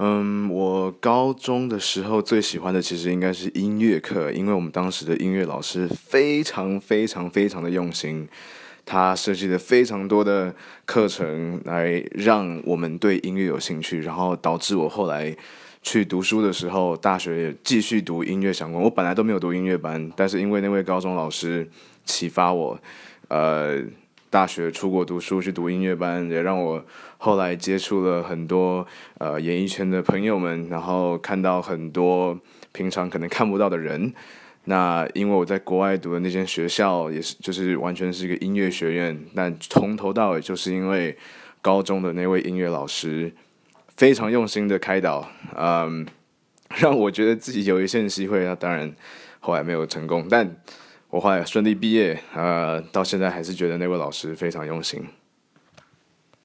[0.00, 8.28] 嗯，我高中的时候最喜欢的其实应该是音乐课，因为我们当时的音乐老师非常非常非常的用心，
[8.86, 15.36] 他设计了非常多的课程来让我们对音乐有兴趣，然后导致我后来
[15.82, 18.80] 去读书的时候，大学继续读音乐相关。
[18.80, 21.68] 我本来都没有读音乐班，但是因为那位高中老师
[22.04, 22.78] 启发我，
[23.26, 23.82] 呃。
[24.30, 26.84] 大学出国读书去读音乐班，也让我
[27.16, 28.86] 后来接触了很多
[29.16, 32.38] 呃演艺圈的朋友们，然后看到很多
[32.72, 34.12] 平常可能看不到的人。
[34.64, 41.16] 那因为我在国外读的那间学校也是，就是完全是一个音乐学院，但从头到尾就是因为
[41.62, 43.32] 高中的那位音乐老师
[43.96, 46.06] 非常用心的开导，嗯，
[46.76, 48.44] 让我觉得自己有一线机会。
[48.44, 48.94] 那当然
[49.40, 50.54] 后来没有成功，但。
[51.10, 55.06] 我后来顺利毕业，呃，到现在还是觉得那位老师非常用心。